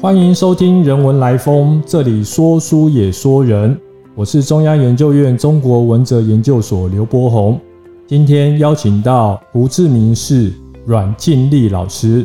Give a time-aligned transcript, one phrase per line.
[0.00, 3.76] 欢迎收听《人文来风》，这里说书也说人。
[4.14, 7.60] 我是中央研究院中国文哲研究所刘伯宏。
[8.06, 10.52] 今天邀请到胡志明市
[10.86, 12.24] 阮静丽老师。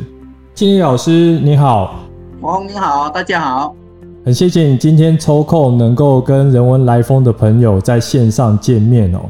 [0.53, 1.95] 静丽老师，你好。
[2.39, 3.75] 伯你好，大家好。
[4.23, 9.21] 很谢谢你今天抽空能够跟《人文来风》的朋友在线上见面哦。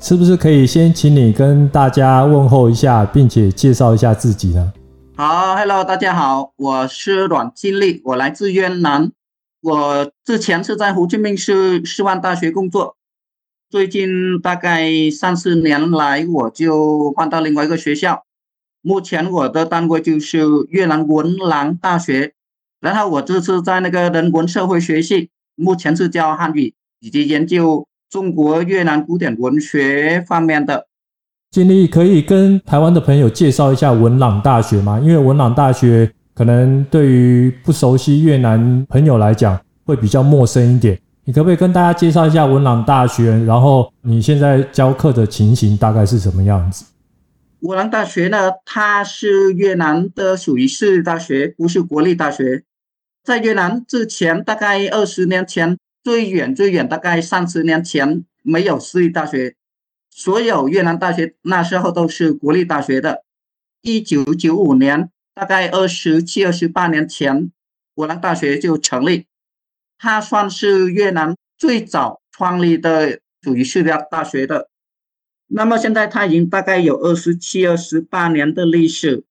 [0.00, 4.72] 是不是可以先请你跟大家问候一下，并且介绍一下自己呢？
[5.16, 9.12] 好，Hello，大家好，我是阮金丽，我来自越南。
[9.60, 12.96] 我之前是在胡志明市师范大学工作，
[13.70, 18.24] 最近大概三四年来，我就换到另外一个学校。
[18.82, 22.34] 目前我的单位就是越南文廊大学，
[22.80, 27.86] 然后我这次在那个人文社会学系，目前是教汉语以及研究。
[28.10, 30.86] 中国越南古典文学方面的，
[31.54, 34.98] 经历可以跟台湾的朋友介绍一下文朗大学吗？
[34.98, 40.98] 因为文朗大学可能对于不熟悉越南朋友来讲会比较陌生一点。
[41.22, 43.38] 你可不可以跟大家介绍一下文朗大学？
[43.44, 46.86] 然后你现在教课的情形大概是什么样子？
[47.60, 52.64] 文朗大学呢，它是越南的属于私立大学，不是国立大学。
[53.22, 55.76] 在越南之前，大概二十年前。
[56.02, 59.54] 最远最远，大概三十年前没有私立大学，
[60.16, 63.24] 所有越南大学那时候都是国立大学的。
[63.82, 67.50] 一九九五年，大概二十七、二十八年前，
[67.96, 69.26] 武兰大学就成立，
[69.98, 74.70] 它算是越南最早创立的属于私立大学的。
[75.48, 79.24] 那么现在它已经大概有二十七、二十八年的历史。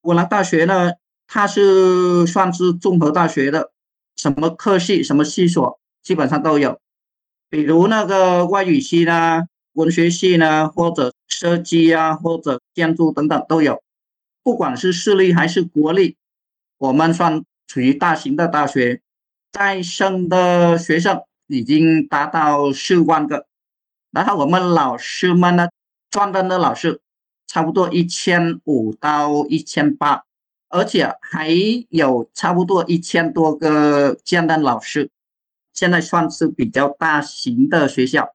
[0.00, 0.92] 武兰大学呢，
[1.26, 3.72] 它是算是综合大学的，
[4.16, 5.78] 什么科系、什么系所。
[6.02, 6.80] 基本上都有，
[7.50, 9.42] 比如那个外语系呢、
[9.78, 13.80] 文学系呢，或者设计啊，或者建筑等等都有。
[14.42, 16.16] 不管是私立还是国立，
[16.78, 19.00] 我们算处于大型的大学，
[19.52, 23.46] 在生的学生已经达到四万个。
[24.10, 25.68] 然后我们老师们呢，
[26.10, 27.00] 专任的老师
[27.46, 30.24] 差不多一千五到一千八，
[30.68, 31.50] 而且还
[31.90, 35.08] 有差不多一千多个兼任老师。
[35.72, 38.34] 现在算是比较大型的学校，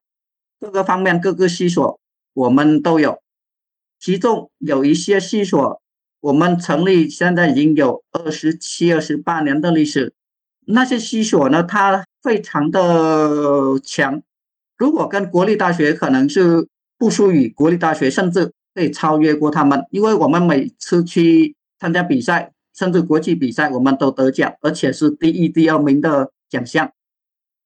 [0.60, 1.98] 各个方面各个系所
[2.32, 3.20] 我们都有，
[3.98, 5.80] 其中有一些系所
[6.20, 10.12] 我们成立现在已经有二十七、二十八年的历史。
[10.66, 14.22] 那些系所呢，它非常的强，
[14.78, 16.66] 如果跟国立大学可能是
[16.96, 26.90] 不输于国立大学，甚至可以超越过他们，因为我们每次去参加比赛，甚至国际比赛，我们都得奖，而且是第一、第二名的奖项。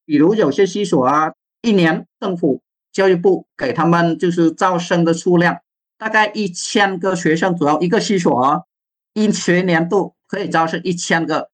[0.05, 1.33] 比如有些系所啊，
[1.63, 2.61] 一年政府
[2.99, 5.61] 教育部给他们就是招生的数量，
[5.97, 8.63] 大概一千个学生左右一个系所啊，
[9.15, 11.49] 一学年度可以招生一千个，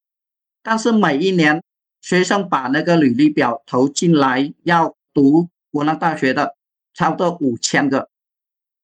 [0.62, 1.62] 但是每一年
[2.00, 6.56] 学生把那个履历表投进来要读湖南大学的，
[6.94, 8.08] 差不多五千个，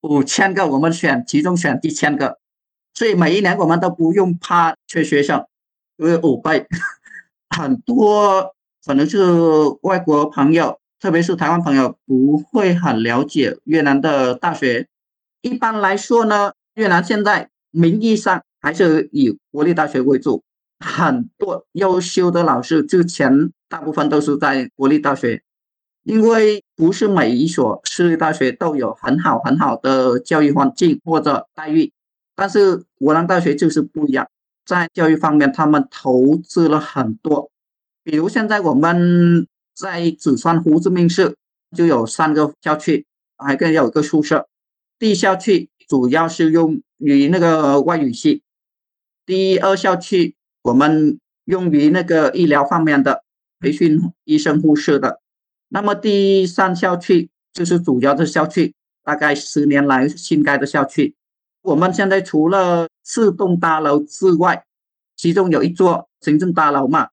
[0.03, 2.39] 五千个我们选其中选一千个，
[2.93, 5.47] 所以每一年我们都不用怕缺学生，
[5.97, 6.67] 因为五倍，
[7.57, 8.55] 很多。
[8.87, 9.19] 可能是
[9.83, 14.87] 外国朋友，特别是台湾朋友，不会很了解越南的大学。
[15.41, 20.43] 一般来说呢，越南现在名义上还是以国立大学为主，
[20.79, 25.43] 很多优秀的老师之前大部分都是在国立大学，
[26.03, 31.91] 因为不是每一所私立大学都有很好很好的教育环境或者待遇，
[32.37, 34.29] 但是国南大学就是不一样，
[34.67, 37.51] 在教育方面他们投资了很多。
[38.05, 39.47] 比如现在我们
[39.81, 41.37] 在紫川胡志明市
[41.75, 43.07] 就有三个校区，
[43.39, 44.47] 还更有一个宿舍。
[44.99, 48.43] 第一校区主要是用于那个外语系，
[49.25, 53.25] 第二校区我们用于那个医疗方面的
[53.59, 55.23] 培训医生护士的。
[55.69, 61.15] 那么第三校区就是主要的校区，大概十年来新盖的校区。
[61.63, 64.67] 我们现在除了四栋大楼之外，
[65.17, 67.09] 其中有一座行政大楼嘛。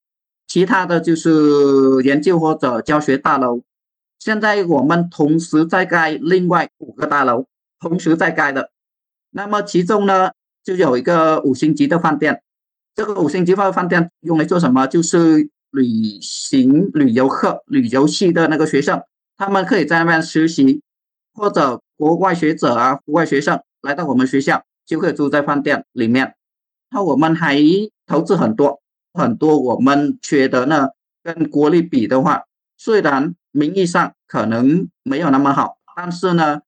[0.48, 3.62] 其他的就是研究或者教学大楼。
[4.18, 7.46] 现在我们同时在盖另外五个大楼，
[7.80, 8.72] 同时在盖的。
[9.32, 10.32] 那么其中呢，
[10.64, 12.42] 就有一个五星级的饭店。
[12.96, 14.88] 这个五星级饭饭店用来做什么？
[14.88, 19.04] 就是旅行旅游客、旅游系的那个学生，
[19.38, 20.82] 他们可以在那边实习，
[21.34, 26.34] 或者国外学者啊、国外学生来到我们学校，就可以住在饭店里面。
[26.90, 27.62] 那我们还
[28.08, 28.82] 投资很多。
[29.18, 30.90] 很多我们觉得呢，
[31.24, 32.46] 跟国力比的话，
[32.78, 36.62] 虽然名义上可能没有那么好，但是呢，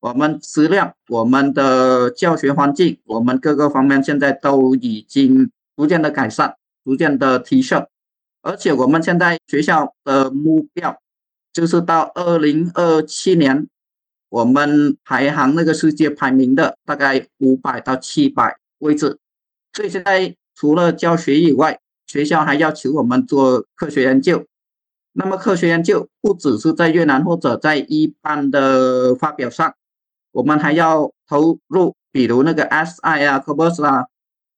[0.00, 6.56] 我们质量、我们的教学环境、我们各个方面现在都已经逐渐的改善。
[6.84, 7.86] 逐渐的提升，
[8.42, 11.00] 而且我们现在学校的目标
[11.52, 13.68] 就是到二零二七年，
[14.28, 19.16] 我们排行那个世界排名的大概五百到七百位置。
[19.72, 21.78] 所以现在除了教学以外，
[22.12, 24.44] 学校还要求我们做科学研究。
[25.14, 29.74] 那么科学研究不只是在越南或者在一般的发表上，
[30.30, 34.04] 我们还要投入，比如那个 SI 啊、c o b o s 啊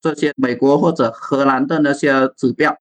[0.01, 2.77] 这些美国或者荷兰的那些指标。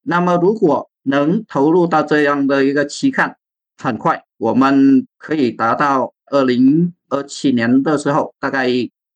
[0.00, 3.36] 那么如果能投入到这样的一个期刊，
[3.76, 8.68] 很快我们可以达到二零二七年的时候，大概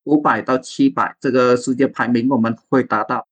[0.04, 3.26] 五百到七百这个世界排名，我们会达到。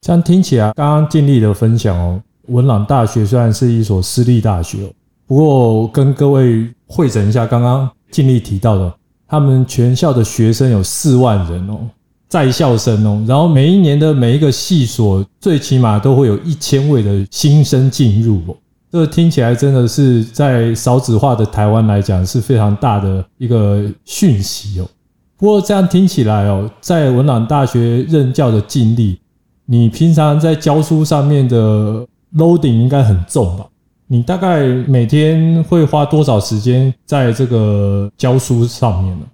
[0.00, 2.22] 这样听起来，刚刚尽力的分享哦。
[2.48, 4.90] 文朗大学虽然是一所私立大学哦，
[5.26, 8.94] 不过跟各位会诊一下，刚刚尽力提到的，
[9.26, 11.80] 他们全校的学生有四万人哦，
[12.28, 18.56] 在校生哦，然后每一年的每一个系所，最起码都会有一千位的新生进入哦。
[18.92, 24.88] 这听起来真的是在少子化的台湾来讲是非常大的一个讯息哦。
[25.36, 29.18] 不过这样听起来哦，在文朗大学任教的经历，
[29.66, 32.06] 你平常在教书上面的。
[32.34, 33.66] loading 应该很重吧？
[34.08, 39.26] 你大概每天会花多少时间在这个教书上面呢？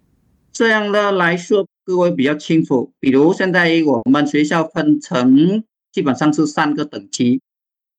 [0.52, 2.92] 这样的来说，各位比较清楚。
[3.00, 7.40] 比如现在我们学校分成基本上是三个等级，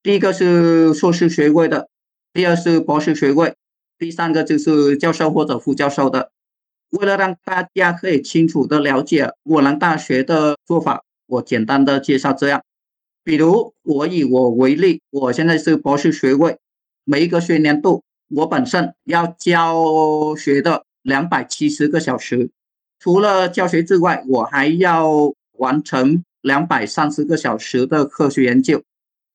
[0.03, 1.89] 第一个是硕士学位的，
[2.31, 3.55] 第二是博士学位，
[3.97, 6.29] 第三个就是教授或者副教授的。
[6.91, 11.03] 为了让大家可以清楚的了解我兰大学的做法，
[11.33, 12.61] 我简单的介绍这样。
[13.23, 16.57] 比如我以我为例，我现在是博士学位，
[17.05, 22.49] 每一个学年度我本身要教学的两百七十个小时，
[22.99, 28.83] 除了教学之外，我还要完成两百三十个小时的科学研究。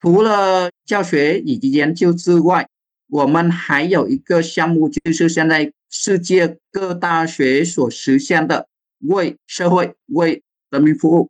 [0.01, 2.69] 除了教学以及研究之外，
[3.09, 8.67] 我们还有一个项目，就是现在世界各大学所实现的
[8.99, 11.29] 为社会、为人民服务。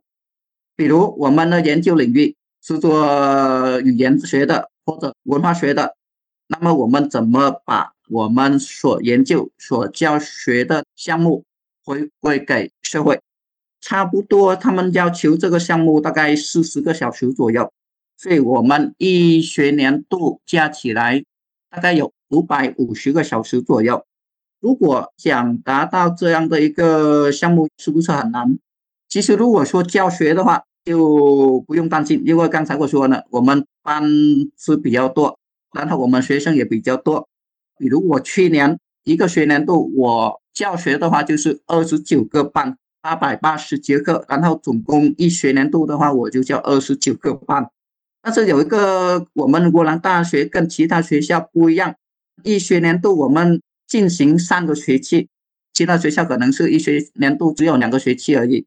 [0.80, 2.34] 比如我们的研究领域。
[2.62, 5.96] 是做语言学的或者文化学的，
[6.46, 11.42] 那么我们怎么把我们所研究、所教学的项目
[11.82, 13.18] 回归给社会？
[13.80, 17.72] 差不多，他们要求这个项目大概四十个小时左右，
[18.18, 21.24] 所以我们一学年度加起来
[21.70, 24.04] 大概有五百五十个小时左右。
[24.60, 28.58] 如果想达到这样的一个项目，是不是很难？
[29.08, 34.02] 其实，如果说教学的话，就不用担心，因为刚才我说了，我们班
[34.58, 35.38] 是比较多，
[35.72, 37.28] 然后我们学生也比较多。
[37.78, 47.70] 比如我去年一个学年度我教学的话，就是二十九个班，八百八十节课，然后总共一学年度的话，我就教二十九个班。
[48.20, 51.94] 但是有一个我们国南大学跟其他学校不一样，
[52.42, 55.28] 一学年度我们进行三个学期，
[55.72, 58.66] 其他学校可能是一学年度只有两个学期而已。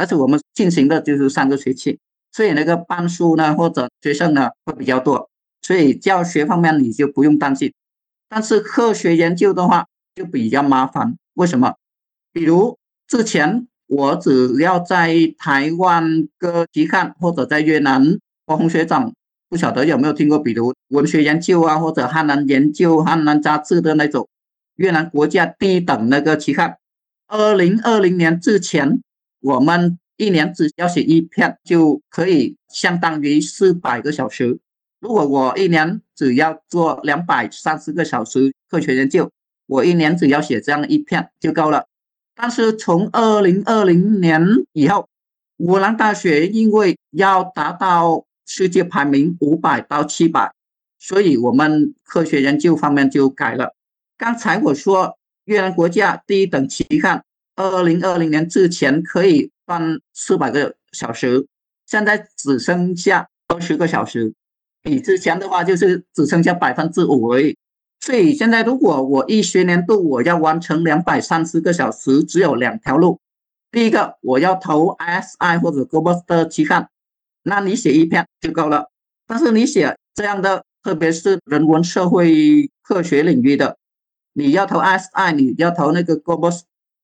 [0.00, 1.98] 但是我们进行的就是三个学期，
[2.32, 5.28] 所以那个班数呢或者学生呢会比较多，
[5.60, 7.70] 所以教学方面你就不用担心。
[8.26, 11.74] 但是科学研究的话就比较麻烦，为什么？
[12.32, 19.12] 比如之前我只要在台湾各期刊或者在越南，包红学长
[19.50, 24.26] 不晓得有没有听过，比如文学研究啊或者汉南研究、汉南杂志的那种
[24.76, 26.78] 越南国家低等那个期刊，
[27.26, 29.02] 二零二零年之前。
[29.40, 34.58] 我们一年只要写一篇，就可以相当于四百个小时。
[35.00, 39.30] 如果我一年只要做两百三十个小时科学研究，
[39.66, 41.86] 我一年只要写这样一篇就够了。
[42.34, 44.42] 但是从二零二零年
[44.72, 45.08] 以后，
[45.56, 50.52] 武兰大学因为要达到世界排名五百到七百，
[50.98, 53.74] 所以我们科学研究方面就改了。
[54.18, 55.16] 刚才我说
[55.46, 57.24] 越南国家第一等期刊。
[57.60, 61.46] 二零二零年之前可以办四百个小时，
[61.84, 64.32] 现在只剩下二十个小时，
[64.82, 67.54] 比之前的话就是只剩下百分之五而已。
[68.00, 73.20] 所以现在如果我一学年度我要完成两百三十个小时，只有两条路：
[73.70, 76.88] 第一个我要投 S I 或者 Global 的期刊，
[77.42, 78.84] 那你写一篇就够了；
[79.26, 83.76] 但是你写这样的，特别是人文社会科学领域的，
[84.32, 86.58] 你要投 S I，你要投那个 Global。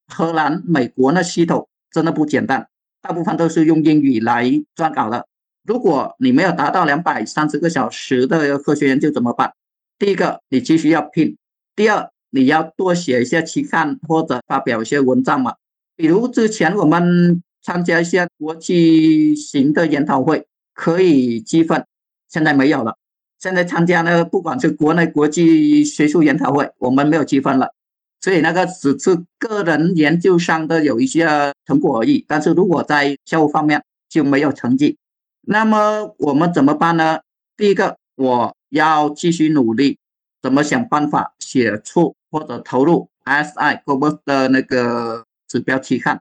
[0.08, 2.68] 荷兰、美国那系统真的不简单，
[3.02, 4.44] 大部分都是用英语来
[4.74, 5.26] 撰稿的。
[5.64, 9.52] 如果你没有达到两百三十个小时的科学研究怎么办？
[9.98, 11.34] 第一个，你继续要拼；
[11.74, 15.54] 第二，你要多写一些期刊或者发表一些文章嘛。
[15.96, 21.84] 比如之前我们参加一些国际型的研讨会，可以积分，
[22.28, 22.96] 现在没有了。
[23.38, 27.72] 现在参加呢，不管是国内国际学术研讨会，我们没有积分了，
[28.20, 31.26] 所以那个只是个人研究上的有一些
[31.66, 32.24] 成果而已。
[32.26, 34.96] 但是如果在校务方面就没有成绩，
[35.42, 37.20] 那么我们怎么办呢？
[37.56, 39.98] 第一个，我要继续努力，
[40.42, 46.20] 怎么想办法写出或者投入 SI 部门的那个指标期刊。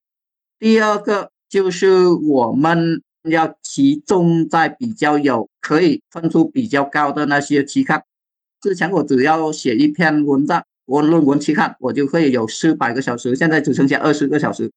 [0.59, 3.01] 第二个就是我们。
[3.27, 8.03] 要集中在比较有可以分数比较高的那些期刊。
[8.61, 14.71] 之前我只要写一篇文章，我论文期刊，我就会有四百个小时，现在只剩下二十个小时。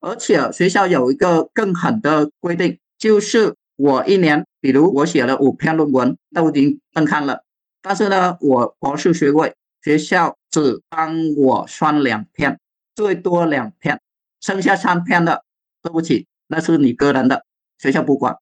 [0.00, 7.42] 而且学校有一个更狠的规定，就是我一年，比如我写了五篇论文，都已经登刊了，
[7.82, 12.60] 但是呢，我博士学位学校只帮我算两篇，
[12.94, 14.00] 最多两篇，
[14.40, 15.42] 剩下三篇的，
[15.82, 17.44] 对不起，那是你个人的。
[17.78, 18.36] 学校不管，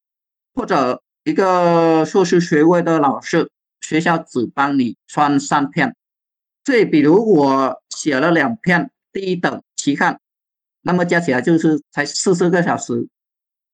[0.55, 3.51] 或者一个硕士学位的老师，
[3.81, 5.96] 学校只帮你算三篇。
[6.67, 10.19] 所以，比如我写了两篇低等期刊，
[10.83, 13.07] 那么加起来就是才四十个小时，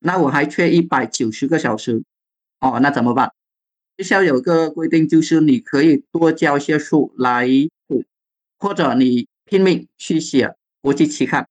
[0.01, 2.05] 那我还缺一百九十个小时。
[2.61, 3.33] 哦，那怎么办？
[3.97, 7.49] 学校有个规定，就是你可以多交些书来
[7.87, 8.05] 补，
[8.59, 11.49] 或者你拼命去写国际期刊。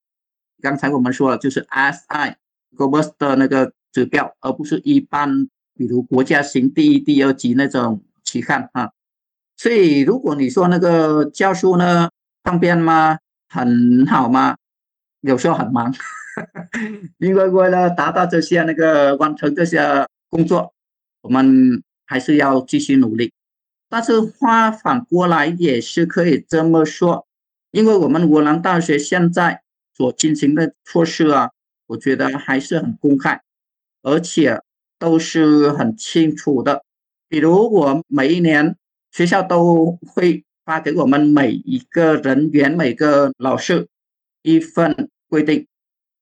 [0.61, 2.35] 刚才我们说了，就是 SI
[2.77, 3.73] Global 的那个。
[3.93, 8.89] 指标，而不是一般，比如国家型第一、第二级那种期刊啊。
[9.61, 12.09] 所以，如果你说那个教书呢
[12.41, 13.19] 方便吗？
[13.47, 14.57] 很好吗？
[15.19, 15.93] 有时候很忙，
[17.19, 20.73] 因为为了达到这些那个完成这些工作，
[21.21, 23.33] 我们还是要继续努力。
[23.87, 27.27] 但是话反过来也是可以这么说，
[27.69, 29.61] 因为我们武南大学现在
[29.95, 31.51] 所进行的措施啊，
[31.85, 33.39] 我觉得还是很公开。
[34.01, 34.59] 而且
[34.97, 36.83] 都是很清楚的，
[37.29, 38.75] 比如我每一年
[39.11, 43.87] 学校都会发给我们每一个人员、每个老师
[44.41, 45.67] 一份规定。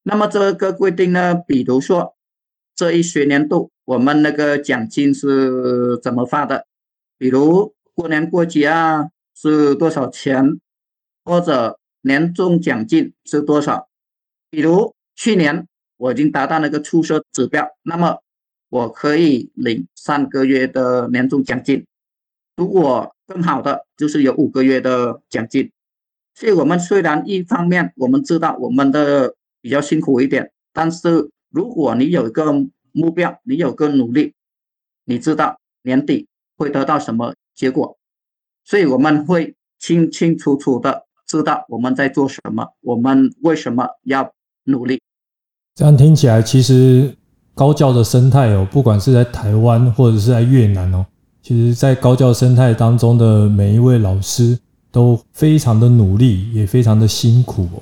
[0.03, 2.15] 那么这个规定呢，比如说
[2.75, 6.65] 这一学年度我们那个奖金是怎么发的？
[7.17, 10.59] 比如过年过节啊是多少钱，
[11.23, 13.87] 或者年终奖金是多少？
[14.49, 15.65] 比如去年。
[15.99, 18.19] 我已经达到那个出色指标，那么
[18.69, 21.85] 我可以领三个月的年终奖金。
[22.59, 25.71] 如果更好的，就是有五个月的奖金。
[26.35, 32.51] 所以，我们虽然一方面我们知道我们的比较辛苦一点，但是如果你有一个
[32.91, 34.33] 目标，你有个努力，
[35.05, 37.97] 你知道年底会得到什么结果。
[38.65, 44.33] 所以，我们会清清楚楚的知道我们在做什么，我们为什么要
[44.65, 45.01] 努力。
[45.75, 47.15] 这样听起来，其实
[47.55, 51.05] 高教的生态哦，不管是在台湾或者是在越南哦，
[51.49, 54.55] 其实，在高教生态当中的每一位老师
[54.91, 57.81] 都非常的努力，也非常的辛苦哦。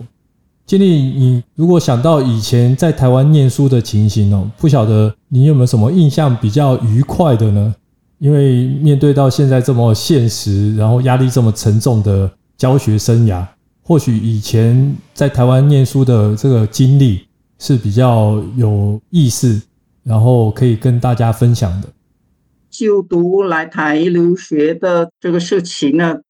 [0.65, 7.75] 建立，你如果想到以前在台湾念书的情形哦，不晓得你有没有什么印象比较愉快的呢？
[8.19, 13.45] 因为面对到现在这么现实，然后压力这么沉重的教学生涯，
[13.83, 17.27] 或许以前在台湾念书的这个经历。
[17.59, 19.61] 是比较有意思，
[20.03, 21.89] 然后可以跟大家分享的。
[22.69, 26.21] 就读来台留学的这个事情呢，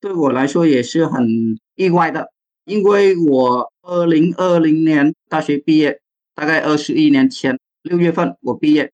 [0.00, 2.30] 对我来说也是很意外的，
[2.64, 6.00] 因为我二零二零年大学毕业，
[6.34, 8.92] 大概二十一年前六月份我毕业，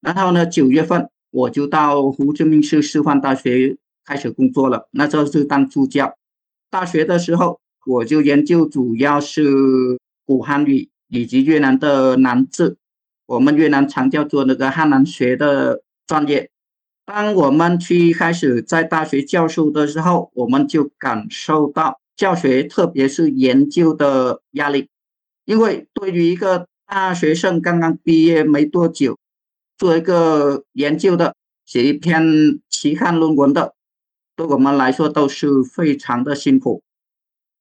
[0.00, 6.14] 然后呢九月份我就到胡志明市师范大学开始工作了，那时候是当助教。
[6.70, 10.88] 大学的时候我就研究主要是古汉语。
[11.14, 12.78] 以及越南的南字，
[13.26, 16.50] 我们越南常叫做那个汉南学的专业。
[17.04, 24.88] 当我们去开始在大学教书的时候，我们就感受到教学，特别是研究的压力。
[25.44, 29.18] 因为对于一个大学生刚刚毕业没多久，
[29.76, 31.34] 做一个研究的，
[31.66, 33.74] 写一篇期刊论文的，
[34.36, 36.82] 对我们来说都是非常的辛苦。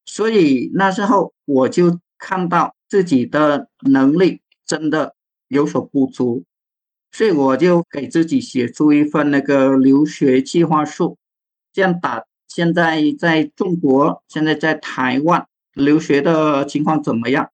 [0.06, 2.76] 所以那时候我就看到。
[2.92, 5.16] 自己的能力真的
[5.48, 6.44] 有所不足，
[7.12, 11.18] 所以我就给自己写出一份那个留学计划书，
[11.74, 12.24] 这样打。
[12.48, 17.50] 现在在中国，现在在台湾留学的情况怎么样？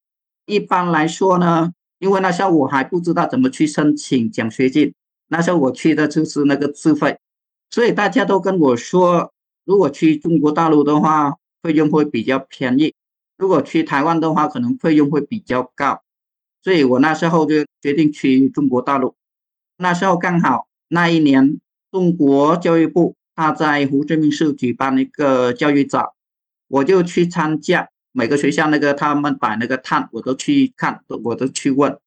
[0.47, 4.93] 一般来说呢，因为那时候我还不知道怎么去申请奖学金，
[5.27, 7.19] 那时候我去的就是那个自费，
[7.69, 9.31] 所以大家都跟我说，
[9.65, 12.95] 如果去中国大陆的话，费用会比较便宜。
[13.37, 16.01] 如果去台湾的话，可能费用会比较高，
[16.63, 19.13] 所以我那时候就决定去中国大陆。
[19.77, 21.59] 那时候刚好那一年，
[21.91, 26.03] 中国教育部他在胡志明市举办一个教育展，
[26.67, 27.89] 我就去参加。
[28.11, 31.99] 每个学校那个他们摆那个摊，我都去看，我都去问，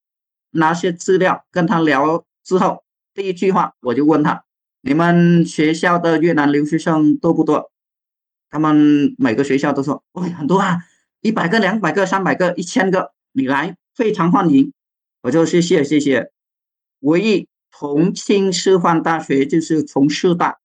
[0.50, 2.83] 拿些资料跟他聊之后，
[3.15, 4.43] 第一句话我就问他：
[4.81, 7.71] 你们学校的越南留学生多不多？
[8.50, 10.79] 他们每个学校都说：哦，很多啊，
[11.21, 14.73] 一百个、两百个、三百个、一千个，你来非常欢迎。
[15.23, 16.33] 我就谢谢谢谢。
[16.99, 20.59] 唯一重庆师范大学就是重师大，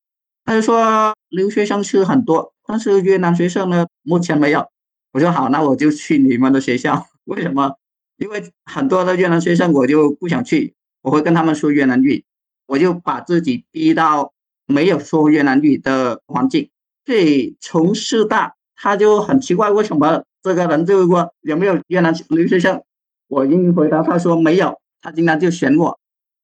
[0.43, 4.65] 他就说留学生是很多，但是越南学生呢目前没有。
[5.11, 7.07] 我说好，那我就去你们的学校。
[7.25, 7.77] 为什么？
[8.17, 12.23] 因为很多的越南学生我就不想去，我会跟他们说越南语，
[12.67, 14.33] 我就把自己逼到
[14.65, 16.69] 没有说越南语的环境。
[17.05, 22.83] 所以从师大他就很奇怪，为什么这个人就问有没有越南留学生？
[23.27, 25.97] 我一回答他说没有，他经常就选我。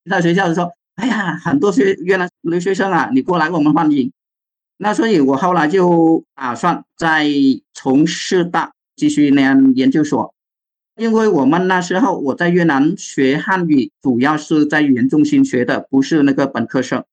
[0.10, 4.12] 到学校的时候，哎呀，很多学越南留学生啊，你过来我们欢迎。
[4.78, 7.28] 那所以，我后来就打算在
[7.74, 10.34] 从师大继续念研究所，
[10.96, 17.04] 因为我们那时候我在越南学汉语，主要是在语言中心学的，不是那个本科生，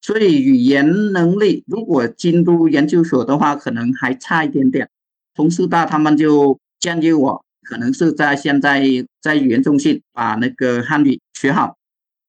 [0.00, 4.88] 所以语言能力如果进入研究所的话，可能还差一点点。
[5.34, 8.84] 从师大他们就建议我，可能是在现在
[9.20, 11.77] 在语言中心把那个汉语学好，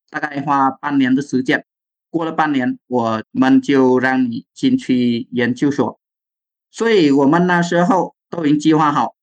[0.09, 1.65] 大概花半年的时间。
[2.11, 5.99] 过了半年，我们就让你进去研究所，
[6.71, 9.15] 所以我们那时候都已经计划好。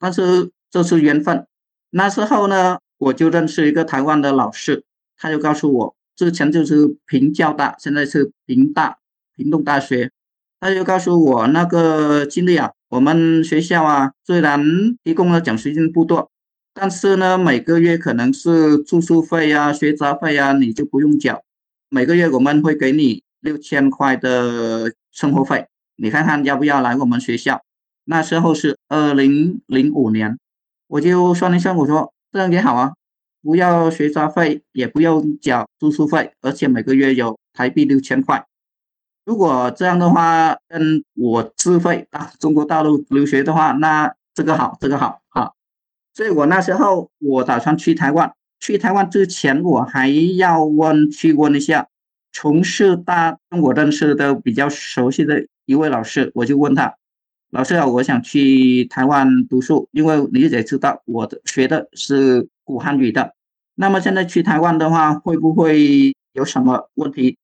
[0.00, 1.46] 但是这是缘分，
[1.90, 4.84] 那时候呢，我就认识一个台湾的老师，
[5.16, 8.98] 他就告诉我，之前就是平教大，现在是平大，
[9.36, 10.10] 平东大学。
[10.58, 14.60] 他就告诉我那个经历啊，我们学校啊，虽然
[15.04, 16.30] 提供了奖学金不多，
[16.76, 21.40] 但是呢，每个月可能是住宿费啊、学杂费啊，你就不用缴。
[21.88, 27.62] 每个月我们会给你六千块的生活费，你看看要不要来我们学校？
[28.06, 30.36] 那时候是二零零五年，
[30.88, 32.92] 我就算了一下，我说这样也好啊，
[33.40, 38.44] 不要学杂费，也不用缴住宿费，而且每个月有台币六千块。
[39.24, 45.20] 如果这样的话，跟我自费到中国大陆留学的话，那这个好，这个好。
[46.14, 48.32] 所以我那时候我打算去台湾。
[48.60, 51.86] 去台湾之前，我还要问去问一下，
[52.32, 56.94] 从师大我认识的比较熟悉的一位老师，我就问他，
[57.50, 63.34] 老师啊，我想去台湾读书，因为你也知道，我的学的是古汉语的，
[63.74, 67.36] 那么现在去台湾的话，会不会有什么问题？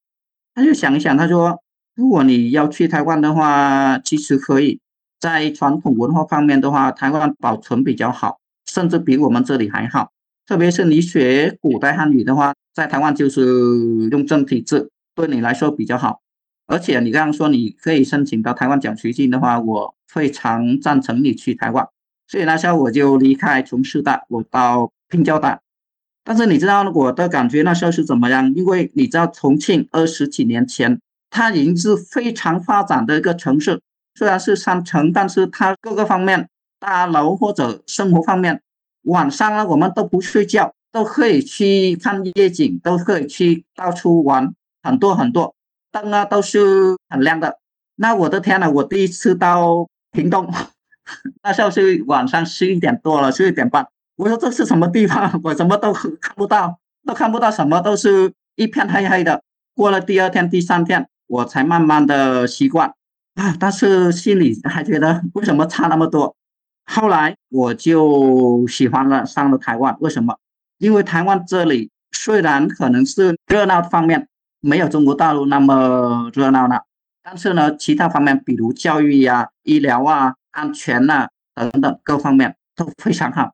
[0.54, 1.62] 他就想一想，他说，
[1.94, 4.80] 如果你要去台湾的话，其实可以
[5.18, 8.39] 在传统文化方面的话，台湾保存比较好，
[8.72, 10.12] 甚至比我们这里还好。
[10.46, 16.20] 特别是你学古代汉语的话，在台湾就是用正体字，对你来说比较好。
[16.66, 21.87] 而且你刚刚说你可以申请到台湾奖学金的话，我非常赞成你去台湾。
[22.28, 25.61] 所以那时候我就离开从师大，我到平交大。
[26.22, 28.52] 但是你知道我的感觉那时候是怎么样？
[28.54, 33.80] 因为你知道重庆二十几年前，它已经是非常发展的一个城市，
[34.14, 36.48] 虽然是山城，但是它各个方面，
[36.80, 38.60] 大楼或者生活方面。
[39.02, 45.54] 晚上呢，我们都不睡觉，都可以去看夜景，都可以去到处玩，很多很多
[45.92, 47.58] 灯啊都是很亮的。
[47.96, 50.52] 那我的天呐，我第一次到屏东，
[51.42, 53.86] 那时候是晚上十一点多了，十一点半。
[54.16, 55.38] 我说这是什么地方？
[55.44, 59.42] 我什么都看不到，都看不到什么，都是一片黑黑的。
[59.74, 62.92] 过了第二天、第三天，我才慢慢的习惯
[63.36, 66.36] 啊，但是心里还觉得为什么差那么多？
[66.92, 70.37] 后来我就喜欢了上了台湾，为什么？
[70.79, 74.26] 因为台湾这里虽然可能是热闹方面
[74.61, 76.83] 没有中国大陆那么热闹了，
[77.22, 83.53] 但是呢，其他方面，比如教育呀、医疗啊、安全呐等等各方面都非常好，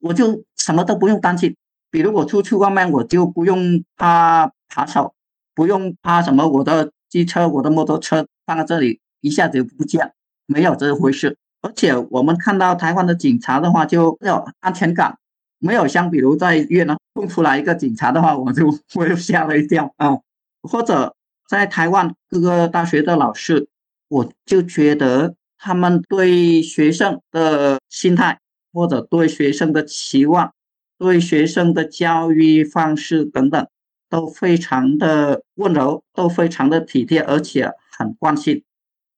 [0.00, 1.54] 我就什么都不用担心。
[1.88, 5.14] 比如我出去外面，我就不用怕扒手，
[5.54, 10.12] 不用怕什么，我的机车、我的摩托车放在这里一下子不见，
[10.46, 11.36] 没有这回事。
[11.62, 15.16] 而且我们看到台湾的警察的话，就有安全感，
[15.58, 20.18] 没有像比如在越南蹦出来一个警察的话，我就我就吓了一跳啊。
[20.62, 21.14] 或者
[21.48, 23.68] 在台湾各个大学的老师，
[24.08, 28.40] 我就觉得他们对学生的心态，
[28.72, 30.52] 或者对学生的期望，
[30.98, 33.68] 对学生的教育方式等等，
[34.08, 38.64] 都非常的温柔，都非常的体贴，而且很关心。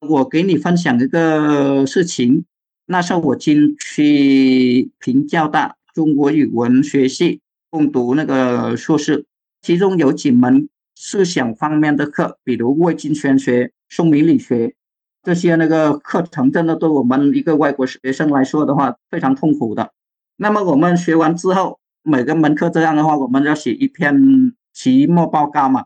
[0.09, 2.45] 我给你分享一个事情，
[2.87, 7.41] 那时候我进去平教大中国语文学系
[7.71, 9.25] 攻读那个硕士，
[9.63, 14.75] 其中有几门思想方面的课，比如魏晋玄学、宋明理学
[15.23, 19.93] 这些那个课程，真的对我们一个外国学生来说的话，非常痛苦的。
[20.37, 25.85] 那么我们学完之后，每个门课这样的话，我们要写一篇期末报告嘛，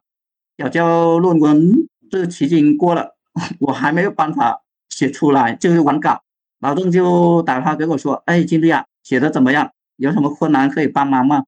[0.57, 1.89] 要交论文。
[2.11, 3.18] 这期经过了，
[3.61, 6.23] 我还没有办法写出来，就是完稿。
[6.61, 9.71] 老郑就打电话给我说：“哎，经理啊，写的怎么样？
[9.97, 11.45] 有什么困难可以帮忙吗？”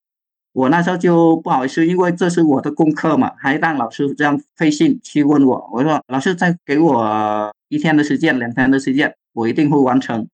[0.52, 5.68] 我那时候就不好意思，因为这是我的功课嘛，还让老师这样费信去问我。
[5.72, 10.28] 我说：“老师再给我一天的时间，两天的时间，我一定会完成。”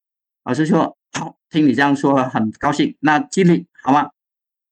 [0.44, 2.96] 老师说：“好，听你这样说，很高兴。
[3.00, 4.10] 那尽力好吗？”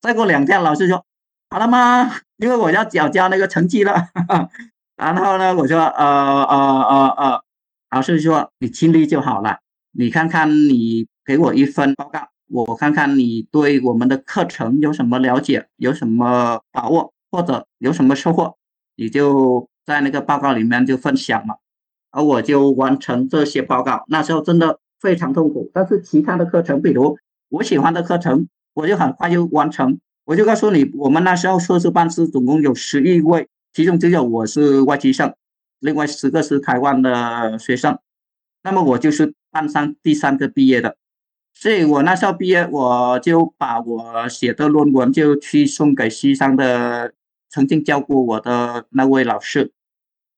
[0.00, 1.04] 再过两天，老师说
[1.48, 2.10] ：“好了吗？
[2.36, 4.08] 因为我要交交那个成绩了。”
[4.96, 7.40] 然后呢，我说：“呃呃呃呃。”
[7.90, 9.58] 老师说：“你尽力就好了。”
[9.96, 18.56] 你看看，你给我一份报告，我看看你对我们的课程有什么了解，有什么把握，或者有什么收获，
[18.96, 21.54] 你就在那个报告里面就分享嘛。
[22.10, 25.70] 而我就完成这些报告，那时候真的非常痛苦。
[25.72, 27.16] 但是其他的课程，比如
[27.48, 29.98] 我喜欢的课程，我就很快就完成。
[30.24, 35.34] 我就告诉你，我们那时候硕士班是总共有十一位，其中只有我是外籍生，
[35.80, 37.98] 另外十个是台湾的学生。
[38.62, 40.96] 那么我就是班上第三个毕业的，
[41.52, 47.12] 所以我那时候毕业，我就把我写的论文就去送给西山的
[47.50, 49.72] 曾经教过我的那位老师，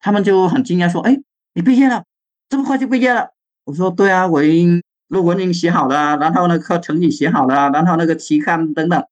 [0.01, 1.20] 他们就很惊讶说：“哎，
[1.53, 2.05] 你毕业了，
[2.49, 3.33] 这么快就毕业了？”
[3.64, 9.05] 我说：“对啊，我已经论文已经写好了，然后那课程也写好了，然后那个期刊等等，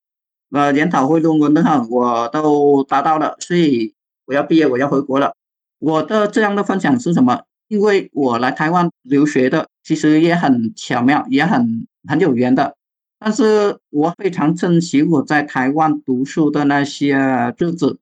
[0.50, 3.93] 呃，研讨会论文等等我都达到了，所以
[4.26, 5.34] 我要毕业，我要回国了。
[5.78, 12.76] 我的这样的分享是什么？”因为我来台湾留学的，其实也很巧妙，也很很有缘的。
[13.18, 17.16] 但是我非常珍惜我在台湾读书的那些
[17.58, 17.98] 日子。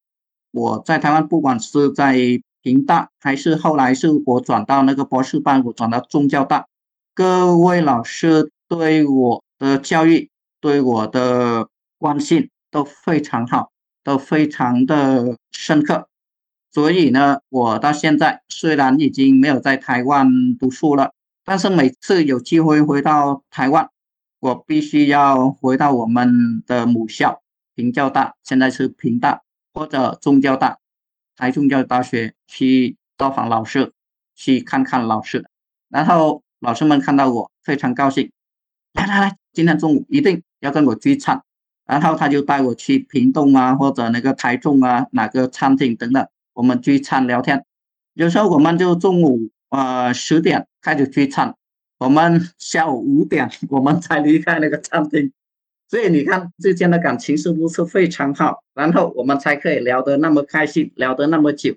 [0.51, 2.19] 我在台湾，不管是在
[2.61, 6.67] 平大，还是后来是我转到那个博士班，我转到中教大，
[7.15, 10.29] 各位老师对我的教育、
[10.61, 13.71] 对我的关心都非常好，
[14.05, 16.09] 都非常的深刻。
[16.73, 21.13] 所以呢，我到现在虽然已经没有在台湾读书了，
[21.45, 23.91] 但是每次有机会回到台湾，
[24.41, 27.43] 我必须要回到我们的母校
[27.75, 29.43] 平教大，现在是平大
[29.75, 30.79] 或者中教大，
[31.37, 33.93] 台中教育大学去到访老师，
[34.35, 35.45] 去看看老师，
[35.91, 38.33] 然后老师们看到我非常高兴，
[38.95, 41.43] 来来来，今天中午一定要跟我聚餐，
[41.85, 46.27] 然后他就带我去屏东啊，或者那个台中啊，哪个餐厅等等。
[46.55, 47.65] 我们聚餐聊天，
[48.15, 51.55] 有时候我们就中午呃十点开始聚餐，
[51.99, 55.33] 我们下午五点 我们才离开那个餐厅，
[55.89, 58.63] 所以你看之间的感情是不是非常好？
[58.75, 61.75] 然后我们才可以聊得那么开心，聊得那么久。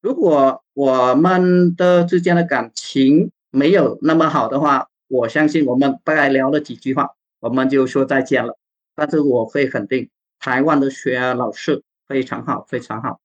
[0.00, 8.56] 如果我们的之间的感情没有那么好的话，我相信我们大概聊了几句话，我们就说再见了。
[8.94, 13.21] 但是我可以肯定，台湾的学老师非常好，非常好。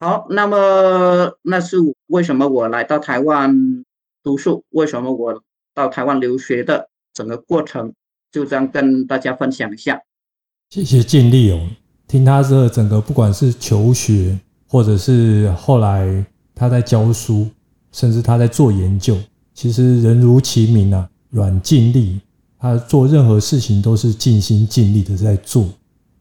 [0.00, 3.84] 好，那么那是为什么我来到台湾
[4.22, 4.62] 读书？
[4.70, 5.42] 为什么我
[5.74, 7.92] 到台湾留学的整个过程，
[8.30, 10.00] 就这样跟大家分享一下。
[10.70, 11.60] 谢谢尽力哦，
[12.06, 17.48] 听他这整个不管是求学，或者是后来他在教书，
[17.90, 19.18] 甚至他在做研究，
[19.52, 22.20] 其实人如其名啊，阮尽力，
[22.56, 25.68] 他做任何事情都是尽心尽力的在做，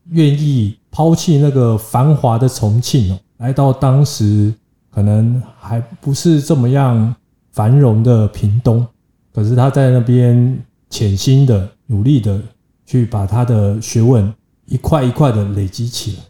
[0.10, 3.20] 愿意抛弃那个繁华的重庆哦。
[3.38, 4.54] 来到当时
[4.89, 7.15] 可能还不是这么样
[7.52, 8.86] 繁荣的屏东，
[9.34, 10.58] 可是他在那边
[10.89, 12.41] 潜心的努力的
[12.86, 14.34] 去把他的学问
[14.65, 16.23] 一块一块的累积起来。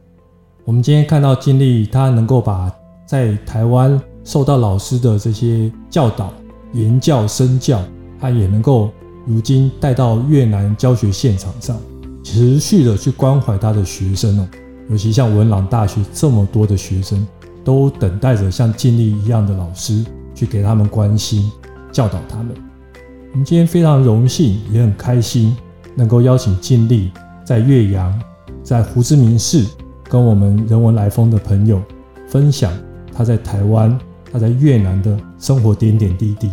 [0.65, 2.70] 我们今天看到经历，他能够把
[3.06, 6.34] 在台湾受到老师的这些教导、
[6.74, 7.82] 言教、身教，
[8.20, 8.91] 他也能够
[9.26, 11.80] 如今带到越南教学现场上，
[12.22, 14.48] 持续的去关怀他的学生哦。
[14.89, 17.26] 尤其像文朗大学这么多的学生，
[17.63, 21.52] 都等待着像尽力一样的老师去给他们关心、
[21.91, 22.56] 教导他们。
[23.32, 25.56] 我们今天非常荣幸，也很开心，
[25.95, 27.12] 能够邀请尽力
[27.43, 28.17] 在岳阳、
[28.63, 29.65] 在胡志明市，
[30.06, 31.82] 跟我们人文来风的朋友
[32.28, 32.71] 分享
[33.13, 33.97] 他在台湾、
[34.32, 36.50] 他在越南的生活点点滴滴。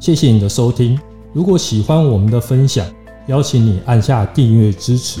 [0.00, 0.98] 谢谢你的收听。
[1.34, 2.86] 如果喜欢我们的分享，
[3.26, 5.20] 邀请你按下订阅支持。